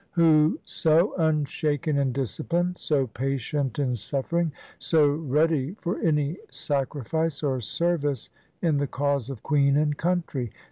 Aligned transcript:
Who 0.13 0.57
so 0.65 1.13
unshaken 1.17 1.95
in 1.99 2.11
discipline, 2.11 2.73
so 2.75 3.05
patient 3.05 3.77
in 3.77 3.93
suffering, 3.93 4.51
so 4.79 5.07
ready 5.07 5.75
for 5.79 5.99
any 5.99 6.37
sacrifice 6.49 7.43
or 7.43 7.61
service 7.61 8.31
in 8.63 8.77
the 8.77 8.87
cause 8.87 9.29
of 9.29 9.43
Queen 9.43 9.77
and 9.77 9.95
country 9.95 10.51